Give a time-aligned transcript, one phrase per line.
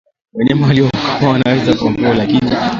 [0.33, 2.51] Wanyama waliokomaa wanaweza kuambukizwa lakini